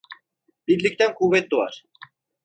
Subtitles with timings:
[0.67, 1.83] Birlikten kuvvet doğar.